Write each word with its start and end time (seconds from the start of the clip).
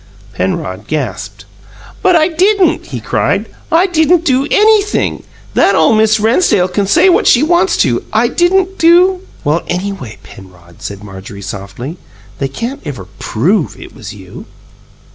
Penrod 0.33 0.87
gasped. 0.87 1.45
"But 2.01 2.15
I 2.15 2.27
DIDN'T!" 2.29 2.87
he 2.87 2.99
cried. 2.99 3.45
"I 3.71 3.85
didn't 3.85 4.25
do 4.25 4.47
ANYTHING! 4.49 5.21
That 5.53 5.75
ole 5.75 5.93
Miss 5.93 6.19
Rennsdale 6.19 6.67
can 6.69 6.87
say 6.87 7.07
what 7.07 7.27
she 7.27 7.43
wants 7.43 7.77
to, 7.85 8.03
I 8.11 8.27
didn't 8.27 8.79
do" 8.79 9.21
"Well, 9.43 9.61
anyway, 9.67 10.17
Penrod," 10.23 10.81
said 10.81 11.03
Marjorie, 11.03 11.43
softly, 11.43 11.97
"they 12.39 12.47
can't 12.47 12.81
ever 12.83 13.05
PROVE 13.19 13.79
it 13.79 13.93
was 13.93 14.11
you." 14.11 14.47